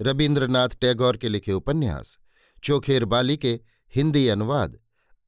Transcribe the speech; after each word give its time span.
रविन्द्रनाथ 0.00 0.68
टैगोर 0.68 1.16
के 1.16 1.28
लिखे 1.28 1.52
उपन्यास, 1.52 2.18
चोखेर 2.64 3.04
बाली 3.04 3.36
के 3.36 3.60
हिंदी 3.94 4.28
अनुवाद, 4.28 4.78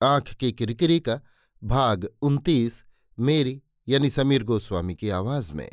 आँख 0.02 0.34
की 0.34 0.52
किरकिरी 0.52 1.00
का 1.00 1.20
भाग 1.64 2.08
उनतीस, 2.22 2.84
मेरी 3.18 3.62
यानी 3.88 4.10
समीर 4.10 4.44
गोस्वामी 4.44 4.94
की 4.94 5.10
आवाज़ 5.10 5.52
में। 5.52 5.70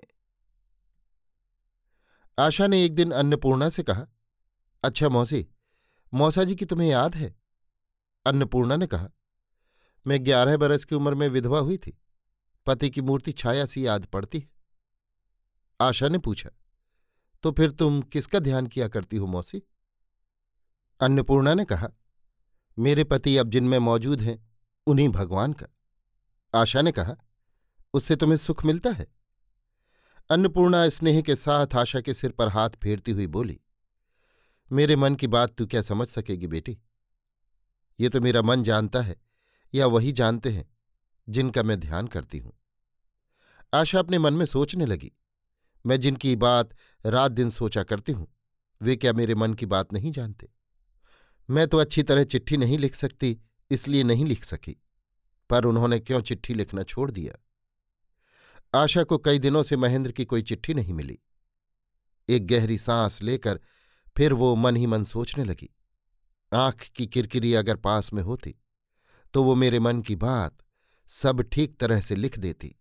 आशा 2.39 2.67
ने 2.67 2.83
एक 2.83 2.95
दिन 2.95 3.11
अन्नपूर्णा 3.11 3.69
से 3.69 3.83
कहा 3.83 4.07
अच्छा 4.83 5.09
मौसी, 5.09 5.47
मौसा 6.13 6.43
जी 6.43 6.55
की 6.55 6.65
तुम्हें 6.65 6.89
याद 6.89 7.15
है? 7.15 7.35
अन्नपूर्णा 8.25 8.75
ने 8.75 8.87
कहा, 8.87 9.09
मैं 10.07 10.25
ग्यारह 10.25 10.57
बरस 10.57 10.85
की 10.85 10.95
उम्र 10.95 11.13
में 11.13 11.29
विधवा 11.29 11.59
हुई 11.59 11.77
थी। 11.77 12.01
पति 12.65 12.89
की 12.89 13.01
मूर्ति 13.01 13.31
छाया 13.31 13.65
सी 13.65 13.87
याद 13.87 14.05
पड़ती 14.05 14.39
है। 14.39 14.49
आशा 15.81 16.09
ने 16.09 16.17
पूछा 16.17 16.49
तो 17.43 17.51
फिर 17.51 17.71
तुम 17.71 18.01
किसका 18.01 18.39
ध्यान 18.39 18.67
किया 18.67 18.87
करती 18.87 19.17
हो 19.17 19.25
मौसी? 19.25 19.61
अन्नपूर्णा 20.99 21.53
ने 21.53 21.65
कहा, 21.65 21.89
मेरे 22.77 23.03
पति 23.03 23.37
अब 23.37 23.49
जिनमें 23.49 23.77
मौजूद 23.79 24.21
हैं, 24.21 24.37
उन्हीं 24.87 25.09
भगवान 25.09 25.53
का। 25.53 25.67
आशा 26.53 26.81
ने 26.81 26.91
कहा, 26.91 27.15
उससे 27.93 28.15
तुम्हें 28.15 28.37
सुख 28.37 28.65
मिलता 28.65 28.89
है? 28.89 29.07
अन्नपूर्णा 30.29 30.87
स्नेह 30.89 31.21
के 31.21 31.35
साथ 31.35 31.75
आशा 31.75 32.01
के 32.01 32.13
सिर 32.13 32.31
पर 32.31 32.47
हाथ 32.47 32.69
फेरती 32.69 33.11
हुई 33.11 33.27
बोली, 33.27 33.59
मेरे 34.71 34.95
मन 34.95 35.15
की 35.15 35.27
बात 35.27 35.53
तू 35.55 35.65
क्या 35.65 35.81
समझ 35.81 36.07
सकेगी 36.07 36.47
बेटी? 36.47 36.77
ये 37.99 38.09
तो 38.09 38.21
मेरा 38.21 38.41
मन 38.41 38.63
जानता 38.63 39.01
है, 39.01 39.15
या 39.73 39.85
वही 39.87 40.11
जानते 40.11 40.49
हैं, 40.49 40.65
जिनका 41.29 41.63
मैं 41.63 41.79
ध्यान 41.79 42.07
करती 42.07 42.39
हूँ। 42.39 42.53
आशा 43.73 43.99
अपने 43.99 44.19
मन 44.19 44.33
में 44.33 44.45
सोचने 44.45 44.85
लगी। 44.85 45.11
मैं 45.87 45.99
जिनकी 45.99 46.35
बात 46.35 46.69
रात 47.05 47.31
दिन 47.31 47.49
सोचा 47.49 47.83
करती 47.83 48.11
हूँ, 48.11 48.27
वे 48.81 48.95
क्या 48.95 49.13
मेरे 49.13 49.35
मन 49.35 49.53
की 49.53 49.65
बात 49.65 49.93
नहीं 49.93 50.11
जानते? 50.11 50.49
मैं 51.49 51.67
तो 51.67 51.77
अच्छी 51.77 52.03
तरह 52.03 52.23
चिट्ठी 52.23 52.57
नहीं 52.57 52.77
लिख 52.77 52.95
सकती, 52.95 53.37
इसलिए 53.71 54.03
नहीं 54.03 54.25
लिख 54.25 54.43
सकी। 54.43 54.75
पर 55.49 55.65
उन्होंने 55.65 55.99
क्यों 55.99 56.21
चिट्ठी 56.21 56.53
लिखना 56.53 56.83
छोड़ 56.83 57.09
दिया? 57.11 57.33
आशा 58.73 59.03
को 59.03 59.17
कई 59.17 59.39
दिनों 59.39 59.63
से 59.63 59.77
महेंद्र 59.77 60.11
की 60.11 60.25
कोई 60.25 60.41
चिट्ठी 60.41 60.73
नहीं 60.73 60.93
मिली। 60.93 61.17
एक 62.29 62.47
गहरी 62.47 62.77
सांस 62.77 63.21
लेकर 63.21 63.59
फिर 64.17 64.33
वो 64.33 64.55
मन 64.55 64.75
ही 64.75 64.85
मन 64.85 65.03
सोचने 65.03 65.43
लगी। 65.43 65.69
आँख 66.51 66.87
की 66.87 67.07
किरकिरी 67.07 67.53
अगर 67.53 67.75
पास 67.75 68.13
में 68.13 68.21
होती 68.23 68.55
तो 69.33 69.43
वो 69.43 69.55
मेरे 69.55 69.79
मन 69.79 70.01
की 70.01 70.15
बात 70.15 70.57
सब 71.09 71.41
ठीक 71.43 71.77
तरह 71.79 72.01
से 72.01 72.15
लिख 72.15 72.37
देती। 72.39 72.75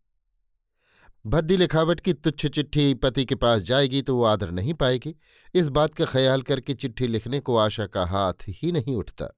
भद्दी 1.27 1.57
लिखावट 1.57 2.01
की 2.01 2.13
तुच्छ 2.13 2.47
चिट्ठी 2.47 2.95
पति 2.95 3.25
के 3.25 3.35
पास 3.35 3.63
जाएगी 3.63 4.03
तो 4.03 4.15
वो 4.17 4.25
आदर 4.25 4.51
नहीं 4.51 4.75
पाएगी। 4.75 5.15
इस 5.55 5.69
बात 5.69 5.95
का 5.95 6.05
ख्याल 6.05 6.43
करके 6.43 6.75
चिट्ठी 6.75 7.07
लिखने 7.07 7.41
को 7.41 7.57
आशा 7.57 7.87
का 7.87 8.05
हाथ 8.05 8.45
ही 8.49 8.71
नहीं 8.73 8.95
उठता। 8.97 9.29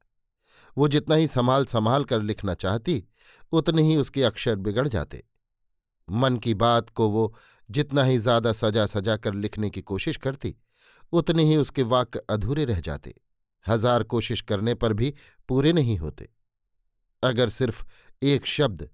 वो 0.76 0.88
जितना 0.88 1.15
ही 1.15 1.26
संभाल 1.26 1.65
संभाल 1.65 2.04
कर 2.04 2.22
लिखना 2.22 2.54
चाहती, 2.54 3.04
उतने 3.53 3.82
ही 3.82 3.97
उसके 3.97 4.22
अक्षर 4.22 4.56
बिगड़ 4.56 4.87
जाते। 4.88 5.22
मन 6.09 6.37
की 6.37 6.54
बात 6.54 6.91
को 6.91 7.09
वो 7.09 7.34
जितना 7.69 8.05
ही 8.05 8.19
ज़्यादा 8.19 8.53
सजा 8.53 8.87
सजा 8.87 9.16
कर 9.16 9.34
लिखने 9.34 9.70
की 9.70 9.82
कोशिश 9.82 10.16
करती, 10.16 10.55
उतने 11.12 11.44
ही 11.44 11.56
उसके 11.56 11.82
वाक्य 11.84 12.22
अधूरे 12.31 12.65
रह 12.65 12.81
जाते। 12.81 13.15
हज़ार 13.66 14.03
कोशिश 14.03 14.41
करने 14.41 14.75
पर 14.75 14.93
भी 14.93 15.15
पूरे 15.49 15.72
नहीं 15.72 15.99
होते। 15.99 16.28
अगर 17.22 17.49
सिर्फ़ 17.49 17.84
एक 18.22 18.47
शब्द 18.47 18.88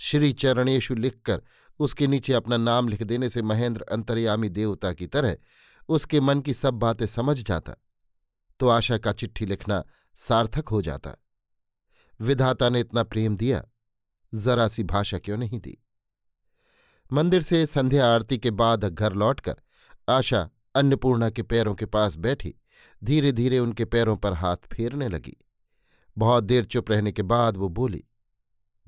श्री 0.00 0.32
चरणेशु 0.32 0.94
लिखकर 0.94 1.42
उसके 1.80 2.06
नीचे 2.06 2.32
अपना 2.32 2.56
नाम 2.56 2.88
लिख 2.88 3.02
देने 3.02 3.28
से 3.28 3.42
महेंद्र 3.42 3.82
अंतर्यामी 3.82 4.48
देवता 4.48 4.92
की 4.92 5.06
तरह 5.06 5.36
उसके 5.88 6.20
मन 6.20 6.40
की 6.40 6.54
सब 6.54 6.74
बातें 6.74 7.06
समझ 7.06 7.42
जाता 7.42 7.74
तो 8.60 8.68
आशा 8.68 8.98
का 8.98 9.12
चिट्ठी 9.12 9.46
लिखना 9.46 9.84
सार्थक 10.14 10.68
हो 10.68 10.82
जाता। 10.82 11.14
विधाता 12.20 12.68
ने 12.68 12.80
इतना 12.80 13.02
प्रेम 13.02 13.36
दिया, 13.36 13.62
जरा 14.34 14.68
सी 14.68 14.82
भाषा 14.84 15.18
क्यों 15.18 15.36
नहीं 15.36 15.60
दी? 15.60 15.76
मंदिर 17.12 17.42
से 17.42 17.64
संध्या 17.66 18.12
आरती 18.14 18.38
के 18.38 18.50
बाद 18.50 18.84
घर 18.84 19.12
लौटकर 19.12 19.56
आशा 20.08 20.48
अन्नपूर्णा 20.74 21.30
के 21.30 21.42
पैरों 21.42 21.74
के 21.74 21.86
पास 21.86 22.16
बैठी 22.16 22.54
धीरे 23.04 23.32
धीरे 23.32 23.58
उनके 23.58 23.84
पैरों 23.84 24.16
पर 24.16 24.32
हाथ 24.32 24.56
फेरने 24.72 25.08
लगी। 25.08 25.36
बहुत 26.18 26.44
देर 26.44 26.64
चुप 26.64 26.90
रहने 26.90 27.12
के 27.12 27.22
बाद 27.22 27.56
वो 27.56 27.68
बोली, 27.68 28.04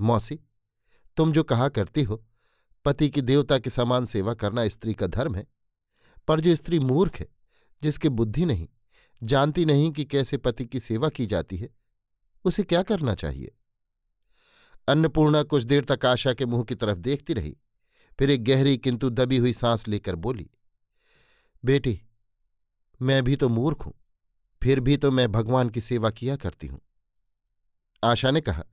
मौसी, 0.00 0.38
तुम 1.16 1.32
जो 1.32 1.42
कहा 1.42 1.68
करती 1.68 2.02
हो 2.02 2.24
पति 2.84 3.08
की 3.10 3.20
देवता 3.20 3.58
के 3.58 3.70
समान 3.70 4.04
सेवा 4.04 4.34
करना 4.34 4.68
स्त्री 4.68 4.94
का 4.94 5.06
धर्म 5.06 5.34
है। 5.34 5.46
पर 6.28 6.40
जो 6.40 6.54
स्त्री 6.56 6.78
मूर्ख 6.78 7.20
है, 7.20 7.26
जिसके 7.82 8.08
बुद्धि 8.08 8.44
नहीं, 8.44 8.68
जानती 9.22 9.64
नहीं 9.64 9.90
कि 9.90 10.04
कैसे 10.04 10.36
पति 10.36 10.64
की 10.66 10.80
सेवा 10.80 11.08
की 11.08 11.26
जाती 11.26 11.56
है, 11.56 11.68
उसे 12.44 12.62
क्या 12.62 12.82
करना 12.82 13.14
चाहिए? 13.14 13.50
अन्नपूर्णा 14.88 15.42
कुछ 15.42 15.62
देर 15.62 15.84
तक 15.84 16.06
आशा 16.06 16.32
के 16.34 16.46
मुँह 16.46 16.64
की 16.64 16.74
तरफ़ 16.74 16.98
देखती 16.98 17.32
रही, 17.32 17.56
फिर 18.18 18.30
एक 18.30 18.44
गहरी 18.44 18.76
किंतु 18.78 19.10
दबी 19.10 19.36
हुई 19.36 19.52
सांस 19.52 19.88
लेकर 19.88 20.16
बोली, 20.16 20.50
बेटी, 21.64 22.00
मैं 23.02 23.22
भी 23.24 23.36
तो 23.36 23.48
मूर्ख 23.48 23.86
हूँ, 23.86 23.94
फिर 24.62 24.80
भी 24.80 24.96
तो 24.96 25.10
मैं 25.10 25.30
भगवान 25.32 25.68
की 25.68 25.80
सेवा 25.80 26.10
किया 26.10 26.36
करती 26.36 26.66
हूँ। 26.66 26.80
आशा 28.02 28.30
ने 28.30 28.40
कहा, 28.40 28.64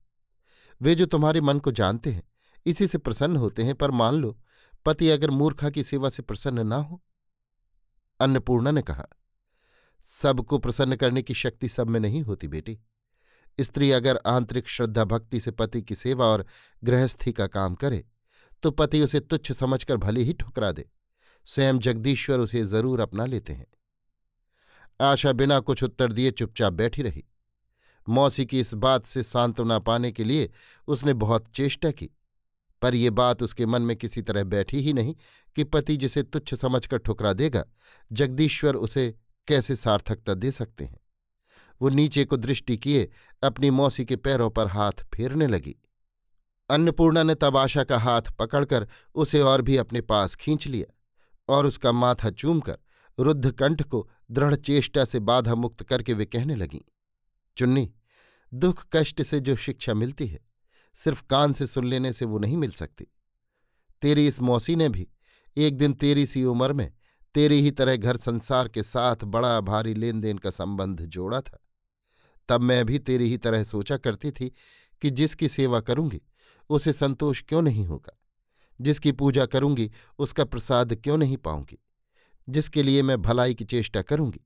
वे 0.81 0.95
जो 0.95 1.05
तुम्हारे 1.05 1.41
मन 1.41 1.59
को 1.59 1.71
जानते 1.71 2.11
हैं 2.11 2.23
इसी 2.65 2.87
से 2.87 2.97
प्रसन्न 2.97 3.35
होते 3.35 3.63
हैं, 3.63 3.75
पर 3.75 3.91
मान 3.91 4.15
लो, 4.15 4.37
पति 4.85 5.09
अगर 5.09 5.29
मूर्खा 5.31 5.69
की 5.69 5.83
सेवा 5.83 6.09
से 6.09 6.23
प्रसन्न 6.23 6.67
ना 6.67 6.75
हो। 6.77 7.01
अन्नपूर्णा 8.19 8.71
ने 8.71 8.81
कहा, 8.81 9.05
सबको 10.05 10.57
प्रसन्न 10.57 10.95
करने 10.95 11.21
की 11.21 11.33
शक्ति 11.35 11.69
सब 11.69 11.87
में 11.87 11.99
नहीं 11.99 12.21
होती 12.21 12.47
बेटी। 12.47 12.77
स्त्री 13.57 13.91
अगर 13.91 14.19
आंतरिक 14.27 14.67
श्रद्धा 14.67 15.03
भक्ति 15.05 15.39
से 15.39 15.51
पति 15.51 15.81
की 15.81 15.95
सेवा 15.95 16.25
और 16.25 16.45
गृहस्थी 16.83 17.31
का 17.31 17.47
काम 17.47 17.75
करे 17.75 18.05
तो 18.63 18.71
पति 18.71 19.01
उसे 19.01 19.19
तुच्छ 19.19 19.51
समझकर 19.51 19.97
भले 19.97 20.21
ही 20.21 20.33
ठुकरा 20.33 20.71
दे। 20.71 20.89
स्वयं 21.47 21.79
जगदीश्वर 21.79 22.39
उसे 22.39 22.63
ज़रूर 22.65 22.99
अपना 22.99 23.25
लेते 23.25 23.53
हैं। 23.53 23.65
आशा 24.99 25.31
बिना 25.31 25.59
कुछ 25.59 25.83
उत्तर 25.83 26.11
दिए 26.13 26.31
चुपचाप 26.31 26.73
बैठी 26.73 27.01
रही। 27.01 27.23
मौसी 28.07 28.45
की 28.45 28.59
इस 28.59 28.73
बात 28.75 29.05
से 29.05 29.23
सांत्वना 29.23 29.79
पाने 29.79 30.11
के 30.11 30.23
लिए 30.23 30.49
उसने 30.87 31.13
बहुत 31.15 31.47
चेष्टा 31.47 31.91
की। 31.91 32.09
पर 32.81 32.95
यह 32.95 33.11
बात 33.11 33.43
उसके 33.43 33.65
मन 33.65 33.81
में 33.81 33.95
किसी 33.95 34.21
तरह 34.21 34.43
बैठी 34.43 34.81
ही 34.81 34.93
नहीं 34.93 35.15
कि 35.55 35.63
पति 35.63 35.97
जिसे 35.97 36.23
तुच्छ 36.23 36.53
समझकर 36.55 36.97
ठुकरा 36.97 37.33
देगा, 37.33 37.65
जगदीश्वर 38.11 38.75
उसे 38.75 39.15
कैसे 39.47 39.75
सार्थकता 39.75 40.33
दे 40.33 40.51
सकते 40.51 40.85
हैं? 40.85 40.99
वो 41.81 41.89
नीचे 41.89 42.25
को 42.25 42.37
दृष्टि 42.37 42.77
किए, 42.77 43.09
अपनी 43.43 43.69
मौसी 43.69 44.05
के 44.05 44.15
पैरों 44.15 44.49
पर 44.49 44.67
हाथ 44.67 44.91
फेरने 44.91 45.47
लगी। 45.47 45.75
अन्नपूर्णा 46.69 47.23
ने 47.23 47.35
तब 47.35 47.57
आशा 47.57 47.83
का 47.83 47.97
हाथ 47.97 48.21
पकड़कर 48.21 48.87
उसे 49.15 49.41
और 49.41 49.61
भी 49.61 49.77
अपने 49.77 50.01
पास 50.01 50.35
खींच 50.35 50.67
लिया 50.67 50.93
और 51.49 51.65
उसका 51.65 51.91
माथा 51.91 52.29
चूमकर 52.29 52.77
रुद्ध 53.19 53.51
कंठ 53.51 53.81
को 53.81 54.09
दृढ़ 54.31 54.55
चेष्टा 54.55 55.05
से 55.05 55.19
बाधा 55.19 55.55
मुक्त 55.55 55.83
करके 55.83 56.13
वे 56.13 56.25
कहने 56.25 56.55
लगीं, 56.55 56.81
चुन्नी, 57.57 57.91
दुख 58.53 58.85
कष्ट 58.93 59.21
से 59.21 59.39
जो 59.39 59.55
शिक्षा 59.55 59.93
मिलती 59.93 60.27
है 60.27 60.48
सिर्फ़ 60.99 61.23
कान 61.29 61.53
से 61.53 61.67
सुन 61.67 61.85
लेने 61.85 62.13
से 62.13 62.25
वो 62.25 62.39
नहीं 62.39 62.57
मिल 62.57 62.71
सकती। 62.71 63.07
तेरी 64.01 64.27
इस 64.27 64.41
मौसी 64.41 64.75
ने 64.75 64.89
भी, 64.89 65.07
एक 65.57 65.77
दिन 65.77 65.93
तेरी 65.93 66.25
सी 66.25 66.43
उम्र 66.43 66.73
में, 66.73 66.93
तेरी 67.33 67.61
ही 67.61 67.71
तरह 67.71 67.95
घर 67.95 68.17
संसार 68.17 68.67
के 68.67 68.83
साथ 68.83 69.15
बड़ा 69.23 69.61
भारी 69.61 69.93
लेन 69.93 70.19
देन 70.19 70.37
का 70.37 70.49
संबंध 70.49 71.01
जोड़ा 71.01 71.41
था। 71.41 71.59
तब 72.49 72.61
मैं 72.61 72.85
भी 72.85 72.99
तेरी 72.99 73.29
ही 73.29 73.37
तरह 73.37 73.63
सोचा 73.63 73.97
करती 73.97 74.31
थी 74.31 74.51
कि 75.01 75.09
जिसकी 75.09 75.49
सेवा 75.49 75.79
करूँगी, 75.79 76.21
उसे 76.69 76.93
संतोष 76.93 77.43
क्यों 77.43 77.61
नहीं 77.61 77.85
होगा? 77.85 78.19
जिसकी 78.81 79.11
पूजा 79.11 79.45
करूँगी, 79.45 79.91
उसका 80.19 80.45
प्रसाद 80.45 80.95
क्यों 80.95 81.17
नहीं 81.17 81.37
पाऊँगी? 81.37 81.85
जिसके 82.49 82.83
लिए 82.83 83.01
मैं 83.01 83.21
भलाई 83.21 83.53
की 83.53 83.63
चेष्टा 83.63 84.01
करूँगी, 84.01 84.41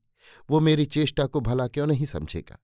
वो 0.50 0.60
मेरी 0.60 0.84
चेष्टा 0.84 1.26
को 1.26 1.40
भला 1.40 1.68
क्यों 1.68 1.86
नहीं 1.86 2.06
समझेगा? 2.06 2.58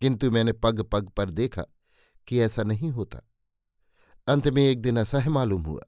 किंतु 0.00 0.30
मैंने 0.30 0.52
पग 0.52 0.82
पग 0.82 1.08
पर 1.08 1.30
देखा 1.30 1.64
कि 2.26 2.40
ऐसा 2.40 2.62
नहीं 2.62 2.90
होता। 2.90 3.20
अंत 4.26 4.48
में 4.48 4.62
एक 4.62 4.82
दिन 4.82 4.96
असह 4.96 5.30
मालूम 5.30 5.62
हुआ। 5.62 5.82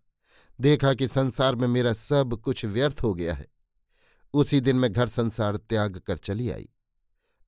देखा 0.61 0.95
कि 0.95 1.09
संसार 1.09 1.55
में 1.55 1.69
मेरा 1.69 1.93
सब 1.93 2.41
कुछ 2.41 2.65
व्यर्थ 2.65 3.01
हो 3.03 3.15
गया 3.15 3.35
है। 3.35 3.47
उसी 4.35 4.61
दिन 4.61 4.77
मैं 4.77 4.93
घर 4.93 5.07
संसार 5.07 5.57
त्याग 5.57 5.99
कर 5.99 6.17
चली 6.17 6.51
आई। 6.51 6.69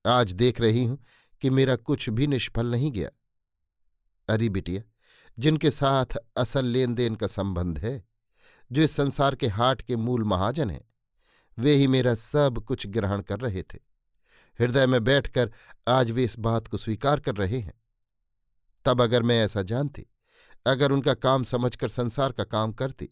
आज 0.07 0.33
देख 0.33 0.61
रही 0.61 0.85
हूँ 0.85 1.05
कि 1.41 1.51
मेरा 1.51 1.77
कुछ 1.77 2.09
भी 2.09 2.27
निष्फल 2.27 2.67
नहीं 2.67 2.93
गया। 2.93 3.11
अरे 4.29 4.49
बिटिया, 4.49 4.83
जिनके 5.39 5.71
साथ 5.71 6.05
असल 6.37 6.65
लेन 6.65 6.95
देन 6.95 7.15
का 7.15 7.27
संबंध 7.27 7.79
है, 7.79 8.05
जो 8.73 8.83
इस 8.83 8.97
संसार 8.97 9.35
के 9.35 9.47
हाट 9.47 9.83
के 9.83 9.97
मूल 9.97 10.25
महाजन 10.25 10.71
हैं, 10.71 10.85
वे 11.59 11.75
ही 11.75 11.87
मेरा 11.87 12.15
सब 12.15 12.65
कुछ 12.65 12.87
ग्रहण 12.87 13.23
कर 13.23 13.41
रहे 13.41 13.63
थे। 13.63 13.79
हृदय 14.61 14.87
में 14.87 15.05
बैठकर 15.05 15.53
आज 15.89 16.11
वे 16.11 16.25
इस 16.25 16.39
बात 16.39 16.67
को 16.67 16.77
स्वीकार 16.77 17.21
कर 17.21 17.35
रहे 17.35 17.59
हैं। 17.59 17.84
तब 18.85 19.03
अगर 19.03 19.23
मैं 19.23 19.41
ऐसा 19.45 19.63
जानती, 19.63 20.07
अगर 20.67 20.93
उनका 20.93 21.15
काम 21.15 21.43
समझकर 21.43 21.89
संसार 21.89 22.33
का 22.33 22.45
काम 22.45 22.73
करती, 22.73 23.09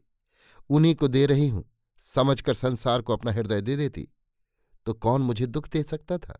उन्हीं 0.70 0.94
को 0.94 1.08
दे 1.08 1.26
रही 1.26 1.48
हूँ, 1.48 1.64
समझकर 2.02 2.54
संसार 2.54 3.02
को 3.02 3.12
अपना 3.12 3.32
हृदय 3.32 3.60
दे 3.60 3.76
देती 3.76 4.08
तो 4.86 4.92
कौन 4.94 5.22
मुझे 5.22 5.46
दुख 5.46 5.68
दे 5.68 5.82
सकता 5.82 6.18
था? 6.18 6.38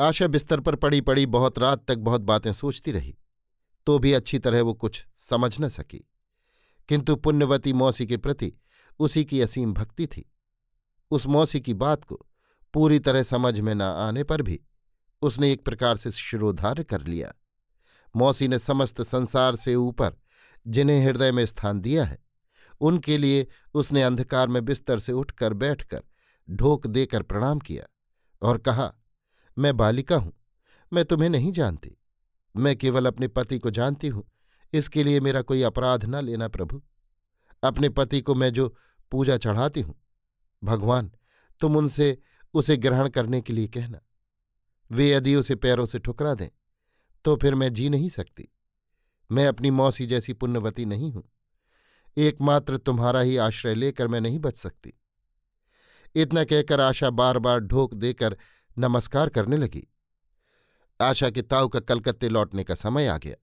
आशा 0.00 0.26
बिस्तर 0.26 0.60
पर 0.60 0.74
पड़ी 0.76 1.00
पड़ी 1.00 1.26
बहुत 1.26 1.58
रात 1.58 1.84
तक 1.88 1.98
बहुत 1.98 2.20
बातें 2.20 2.52
सोचती 2.52 2.92
रही 2.92 3.16
तो 3.86 3.98
भी 3.98 4.12
अच्छी 4.12 4.38
तरह 4.38 4.62
वो 4.62 4.74
कुछ 4.74 5.04
समझ 5.16 5.60
न 5.60 5.68
सकी। 5.68 5.98
किंतु 6.88 7.16
पुण्यवती 7.16 7.72
मौसी 7.72 8.06
के 8.06 8.16
प्रति 8.16 8.52
उसी 9.00 9.24
की 9.24 9.40
असीम 9.40 9.72
भक्ति 9.72 10.06
थी। 10.06 10.24
उस 11.10 11.26
मौसी 11.26 11.60
की 11.60 11.74
बात 11.74 12.04
को 12.04 12.20
पूरी 12.74 12.98
तरह 12.98 13.22
समझ 13.22 13.60
में 13.60 13.74
न 13.74 13.82
आने 13.82 14.24
पर 14.24 14.42
भी 14.42 14.60
उसने 15.22 15.52
एक 15.52 15.64
प्रकार 15.64 15.96
से 15.96 16.10
शिरोधार्य 16.10 16.84
कर 16.84 17.06
लिया। 17.06 17.32
मौसी 18.14 18.48
ने 18.48 18.58
समस्त 18.58 19.02
संसार 19.02 19.56
से 19.56 19.74
ऊपर 19.74 20.16
जिन्हें 20.66 21.04
हृदय 21.04 21.32
में 21.32 21.44
स्थान 21.46 21.80
दिया 21.80 22.04
है, 22.04 22.18
उनके 22.80 23.16
लिए 23.18 23.46
उसने 23.74 24.02
अंधकार 24.02 24.48
में 24.48 24.64
बिस्तर 24.64 24.98
से 24.98 25.12
उठकर 25.12 25.54
बैठकर 25.54 26.02
ढोक 26.48 26.86
देकर 26.86 27.22
प्रणाम 27.22 27.58
किया 27.58 27.84
और 28.42 28.58
कहा, 28.58 28.92
मैं 29.56 29.76
बालिका 29.76 30.16
हूँ, 30.16 30.32
मैं 30.92 31.04
तुम्हें 31.04 31.28
नहीं 31.30 31.52
जानती, 31.52 31.96
मैं 32.54 32.76
केवल 32.76 33.06
अपने 33.06 33.28
पति 33.28 33.58
को 33.58 33.70
जानती 33.70 34.08
हूँ, 34.08 34.24
इसके 34.72 35.04
लिए 35.04 35.20
मेरा 35.20 35.42
कोई 35.42 35.62
अपराध 35.62 36.04
न 36.04 36.24
लेना 36.24 36.48
प्रभु। 36.48 36.82
अपने 37.62 37.88
पति 37.88 38.20
को 38.20 38.34
मैं 38.34 38.52
जो 38.52 38.68
पूजा 39.12 39.36
चढ़ाती 39.36 39.80
हूँ, 39.80 39.94
भगवान, 40.62 41.10
तुम 41.60 41.76
उनसे 41.76 42.16
उसे 42.54 42.76
ग्रहण 42.76 43.08
करने 43.08 43.40
के 43.40 43.52
लिए 43.52 43.68
कहना, 43.68 44.00
वे 44.90 45.10
यदि 45.10 45.34
उसे 45.34 45.54
पैरों 45.54 45.86
से 45.86 45.98
ठुकरा 45.98 46.34
दें 46.34 46.48
तो 47.24 47.36
फिर 47.36 47.54
मैं 47.54 47.72
जी 47.72 47.88
नहीं 47.88 48.08
सकती। 48.08 48.48
मैं 49.30 49.46
अपनी 49.46 49.70
मौसी 49.70 50.06
जैसी 50.06 50.32
पुण्यवती 50.32 50.84
नहीं 50.84 51.12
हूँ। 51.12 51.30
एकमात्र 52.16 52.76
तुम्हारा 52.76 53.20
ही 53.20 53.36
आश्रय 53.36 53.74
लेकर 53.74 54.08
मैं 54.08 54.20
नहीं 54.20 54.38
बच 54.38 54.56
सकती। 54.56 54.92
इतना 56.14 56.44
कहकर 56.44 56.80
आशा 56.80 57.10
बार 57.10 57.38
बार 57.38 57.60
ढोक 57.60 57.94
देकर 57.94 58.36
नमस्कार 58.78 59.28
करने 59.28 59.56
लगी। 59.56 59.86
आशा 61.00 61.30
के 61.30 61.42
ताऊ 61.42 61.68
का 61.68 61.80
कलकत्ते 61.80 62.28
लौटने 62.28 62.64
का 62.64 62.74
समय 62.74 63.06
आ 63.06 63.18
गया। 63.18 63.36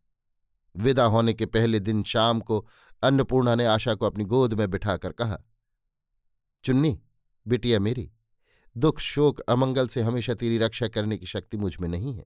विदा 0.75 1.03
होने 1.03 1.33
के 1.33 1.45
पहले 1.45 1.79
दिन 1.79 2.03
शाम 2.03 2.39
को 2.39 2.67
अन्नपूर्णा 3.03 3.55
ने 3.55 3.65
आशा 3.65 3.95
को 3.95 4.05
अपनी 4.05 4.23
गोद 4.23 4.53
में 4.53 4.69
बिठाकर 4.69 5.11
कहा, 5.11 5.37
चुन्नी, 6.63 6.99
बिटिया 7.47 7.79
मेरी 7.79 8.11
दुख 8.77 8.99
शोक 8.99 9.39
अमंगल 9.39 9.87
से 9.87 10.01
हमेशा 10.01 10.33
तेरी 10.33 10.57
रक्षा 10.57 10.87
करने 10.87 11.17
की 11.17 11.25
शक्ति 11.25 11.57
मुझमें 11.57 11.89
नहीं 11.89 12.13
है। 12.13 12.25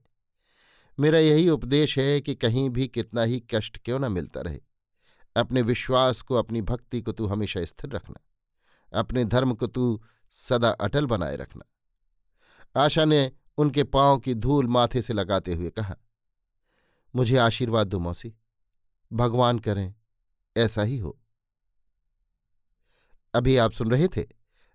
मेरा 0.98 1.18
यही 1.18 1.48
उपदेश 1.48 1.98
है 1.98 2.20
कि 2.20 2.34
कहीं 2.34 2.68
भी 2.70 2.88
कितना 2.88 3.22
ही 3.22 3.40
कष्ट 3.50 3.78
क्यों 3.78 3.98
न 3.98 4.12
मिलता 4.12 4.40
रहे। 4.40 4.60
अपने 5.36 5.62
विश्वास 5.62 6.22
को, 6.22 6.34
अपनी 6.34 6.62
भक्ति 6.62 7.00
को 7.02 7.12
तू 7.12 7.26
हमेशा 7.26 7.64
स्थिर 7.64 7.90
रखना। 7.90 8.20
अपने 8.92 9.24
धर्म 9.24 9.54
को 9.54 9.66
तू 9.66 10.02
सदा 10.32 10.70
अटल 10.70 11.06
बनाए 11.06 11.36
रखना। 11.36 11.64
आशा 12.76 13.04
ने 13.04 13.32
उनके 13.58 13.84
पाँव 13.84 14.18
की 14.18 14.34
धूल 14.34 14.66
माथे 14.66 15.02
से 15.02 15.12
लगाते 15.12 15.54
हुए 15.54 15.70
कहा, 15.70 15.96
मुझे 17.14 17.36
आशीर्वाद 17.36 17.86
दो 17.86 17.98
मौसी। 17.98 18.34
भगवान 19.12 19.58
करें, 19.58 19.94
ऐसा 20.56 20.82
ही 20.82 20.98
हो। 20.98 21.18
अभी 23.34 23.56
आप 23.56 23.72
सुन 23.72 23.90
रहे 23.90 24.08
थे 24.08 24.26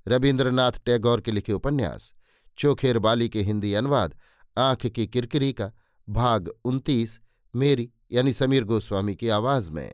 रविन्द्रनाथ 0.08 0.72
टैगोर 0.86 1.22
के 1.22 1.32
लिखे 1.32 1.54
उपन्यास 1.54 2.14
चोखेर 2.58 3.00
बाली 3.00 3.30
के 3.30 3.42
हिंदी 3.42 3.74
अनुवाद, 3.74 4.18
आँख 4.58 4.86
की 4.86 5.08
किरकिरी 5.08 5.54
का 5.54 5.72
भाग 6.10 6.52
उनतीस 6.66 7.20
मेरी 7.56 7.92
यानी 8.12 8.34
समीर 8.34 8.64
गोस्वामी 8.64 9.16
की 9.16 9.30
आवाज़ 9.30 9.72
में। 9.72 9.94